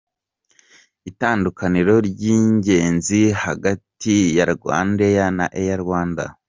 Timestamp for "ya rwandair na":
4.37-5.45